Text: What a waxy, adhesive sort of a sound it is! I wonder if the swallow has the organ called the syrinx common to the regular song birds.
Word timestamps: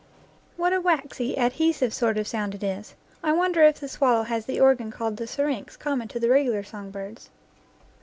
What 0.57 0.73
a 0.73 0.81
waxy, 0.81 1.37
adhesive 1.37 1.93
sort 1.93 2.17
of 2.17 2.25
a 2.25 2.27
sound 2.27 2.55
it 2.55 2.63
is! 2.63 2.95
I 3.23 3.33
wonder 3.33 3.61
if 3.61 3.79
the 3.79 3.87
swallow 3.87 4.23
has 4.23 4.47
the 4.47 4.59
organ 4.59 4.89
called 4.89 5.17
the 5.17 5.27
syrinx 5.27 5.77
common 5.77 6.07
to 6.07 6.19
the 6.19 6.27
regular 6.29 6.63
song 6.63 6.89
birds. 6.89 7.29